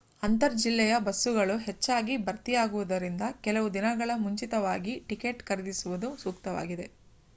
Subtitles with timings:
[0.23, 6.87] ಅಂತರ್ ಜಿಲ್ಲೆಯ ಬಸ್ಸುಗಳು ಹೆಚ್ಚಾಗಿ ಭರ್ತಿಯಾಗುವುದರಿಂದ ಕೆಲವು ದಿನಗಳ ಮುಂಚಿತವಾಗಿ ಟಿಕೆಟ್ ಖರೀದಿಸುವುದು ಸೂಕ್ತವಾಗಿದೆ